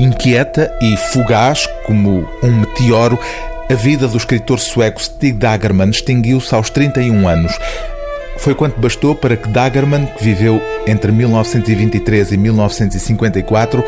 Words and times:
Inquieta 0.00 0.74
e 0.80 0.96
fugaz 0.96 1.68
como 1.84 2.26
um 2.42 2.60
meteoro, 2.60 3.18
a 3.68 3.74
vida 3.74 4.08
do 4.08 4.16
escritor 4.16 4.58
sueco 4.58 4.98
Stig 4.98 5.34
Dagerman 5.34 5.90
extinguiu-se 5.90 6.54
aos 6.54 6.70
31 6.70 7.28
anos. 7.28 7.52
Foi 8.38 8.54
quanto 8.54 8.80
bastou 8.80 9.14
para 9.14 9.36
que 9.36 9.50
Dagerman, 9.50 10.06
que 10.06 10.24
viveu 10.24 10.58
entre 10.86 11.12
1923 11.12 12.32
e 12.32 12.36
1954, 12.38 13.84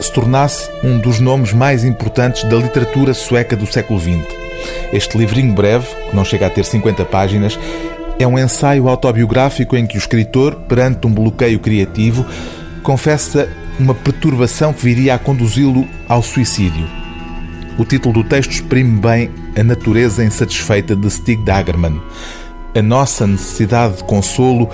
se 0.00 0.12
tornasse 0.12 0.68
um 0.82 0.98
dos 0.98 1.20
nomes 1.20 1.52
mais 1.52 1.84
importantes 1.84 2.42
da 2.42 2.56
literatura 2.56 3.14
sueca 3.14 3.54
do 3.54 3.72
século 3.72 4.00
XX. 4.00 4.26
Este 4.92 5.16
livrinho 5.16 5.54
breve, 5.54 5.86
que 6.10 6.16
não 6.16 6.24
chega 6.24 6.48
a 6.48 6.50
ter 6.50 6.64
50 6.64 7.04
páginas, 7.04 7.56
é 8.18 8.26
um 8.26 8.36
ensaio 8.36 8.88
autobiográfico 8.88 9.76
em 9.76 9.86
que 9.86 9.96
o 9.96 9.98
escritor, 9.98 10.56
perante 10.68 11.06
um 11.06 11.12
bloqueio 11.12 11.60
criativo, 11.60 12.26
confessa 12.82 13.48
uma 13.78 13.94
perturbação 13.94 14.72
que 14.72 14.84
viria 14.84 15.14
a 15.14 15.18
conduzi-lo 15.18 15.86
ao 16.08 16.22
suicídio. 16.22 16.86
O 17.78 17.84
título 17.84 18.22
do 18.22 18.24
texto 18.24 18.50
exprime 18.50 19.00
bem 19.00 19.30
a 19.58 19.62
natureza 19.62 20.24
insatisfeita 20.24 20.94
de 20.94 21.10
Stig 21.10 21.42
Dagerman. 21.42 22.00
A 22.74 22.82
nossa 22.82 23.26
necessidade 23.26 23.98
de 23.98 24.04
consolo 24.04 24.68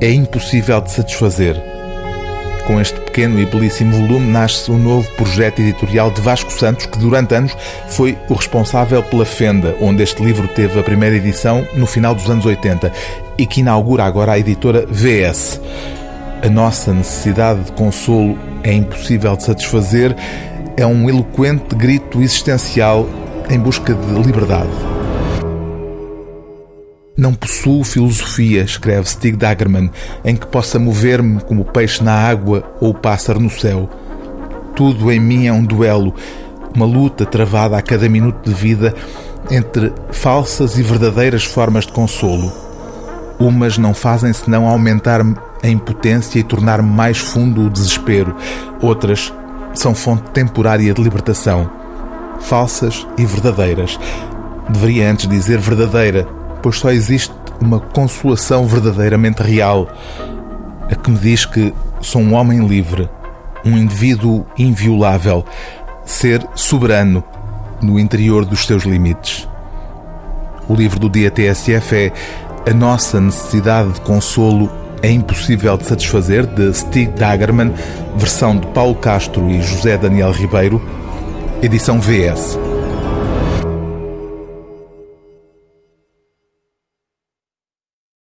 é 0.00 0.10
impossível 0.10 0.80
de 0.80 0.90
satisfazer. 0.90 1.56
Com 2.66 2.78
este 2.78 3.00
pequeno 3.00 3.40
e 3.40 3.46
belíssimo 3.46 3.96
volume 3.96 4.26
nasce 4.30 4.70
um 4.70 4.78
novo 4.78 5.10
projeto 5.12 5.60
editorial 5.60 6.10
de 6.10 6.20
Vasco 6.20 6.52
Santos, 6.52 6.84
que 6.84 6.98
durante 6.98 7.34
anos 7.34 7.56
foi 7.88 8.16
o 8.28 8.34
responsável 8.34 9.02
pela 9.02 9.24
Fenda, 9.24 9.74
onde 9.80 10.02
este 10.02 10.22
livro 10.22 10.46
teve 10.48 10.78
a 10.78 10.82
primeira 10.82 11.16
edição 11.16 11.66
no 11.74 11.86
final 11.86 12.14
dos 12.14 12.28
anos 12.28 12.44
80 12.44 12.92
e 13.38 13.46
que 13.46 13.60
inaugura 13.60 14.04
agora 14.04 14.32
a 14.32 14.38
editora 14.38 14.86
VS. 14.86 15.60
A 16.40 16.48
nossa 16.48 16.94
necessidade 16.94 17.64
de 17.64 17.72
consolo 17.72 18.38
é 18.62 18.72
impossível 18.72 19.36
de 19.36 19.42
satisfazer, 19.42 20.14
é 20.76 20.86
um 20.86 21.08
eloquente 21.08 21.74
grito 21.74 22.22
existencial 22.22 23.08
em 23.50 23.58
busca 23.58 23.92
de 23.92 24.22
liberdade. 24.22 24.70
Não 27.16 27.34
possuo 27.34 27.82
filosofia, 27.82 28.62
escreve 28.62 29.08
Stig 29.08 29.36
Dagerman, 29.36 29.90
em 30.24 30.36
que 30.36 30.46
possa 30.46 30.78
mover-me 30.78 31.40
como 31.40 31.62
o 31.62 31.64
peixe 31.64 32.04
na 32.04 32.14
água 32.14 32.62
ou 32.80 32.90
o 32.90 32.94
pássaro 32.94 33.40
no 33.40 33.50
céu. 33.50 33.90
Tudo 34.76 35.10
em 35.10 35.18
mim 35.18 35.48
é 35.48 35.52
um 35.52 35.64
duelo, 35.64 36.14
uma 36.72 36.86
luta 36.86 37.26
travada 37.26 37.76
a 37.76 37.82
cada 37.82 38.08
minuto 38.08 38.48
de 38.48 38.54
vida 38.54 38.94
entre 39.50 39.92
falsas 40.12 40.78
e 40.78 40.82
verdadeiras 40.84 41.44
formas 41.44 41.84
de 41.84 41.92
consolo. 41.92 42.52
Umas 43.40 43.76
não 43.76 43.92
fazem 43.92 44.32
senão 44.32 44.68
aumentar-me 44.68 45.34
a 45.62 45.68
impotência 45.68 46.38
e 46.38 46.42
tornar-me 46.42 46.88
mais 46.88 47.18
fundo 47.18 47.66
o 47.66 47.70
desespero. 47.70 48.34
Outras 48.80 49.32
são 49.74 49.94
fonte 49.94 50.30
temporária 50.30 50.92
de 50.92 51.02
libertação. 51.02 51.70
Falsas 52.40 53.06
e 53.16 53.24
verdadeiras. 53.24 53.98
Deveria 54.68 55.10
antes 55.10 55.28
dizer 55.28 55.58
verdadeira, 55.58 56.26
pois 56.62 56.78
só 56.78 56.90
existe 56.90 57.32
uma 57.60 57.80
consolação 57.80 58.66
verdadeiramente 58.66 59.42
real, 59.42 59.88
a 60.90 60.94
que 60.94 61.10
me 61.10 61.18
diz 61.18 61.44
que 61.44 61.74
sou 62.00 62.22
um 62.22 62.34
homem 62.34 62.66
livre, 62.66 63.08
um 63.64 63.76
indivíduo 63.76 64.46
inviolável, 64.56 65.44
ser 66.04 66.46
soberano 66.54 67.22
no 67.82 67.98
interior 67.98 68.44
dos 68.44 68.66
seus 68.66 68.84
limites. 68.84 69.48
O 70.68 70.74
livro 70.74 70.98
do 70.98 71.08
dia 71.08 71.30
TSF 71.30 71.96
é 71.96 72.12
A 72.70 72.74
Nossa 72.74 73.20
Necessidade 73.20 73.92
de 73.92 74.00
Consolo 74.02 74.70
é 75.02 75.10
Impossível 75.10 75.76
de 75.76 75.84
Satisfazer, 75.84 76.46
de 76.46 76.72
Stig 76.74 77.10
Dagerman, 77.12 77.72
versão 78.16 78.56
de 78.56 78.66
Paulo 78.68 78.94
Castro 78.94 79.48
e 79.50 79.62
José 79.62 79.96
Daniel 79.96 80.32
Ribeiro, 80.32 80.82
edição 81.62 82.00
VS. 82.00 82.67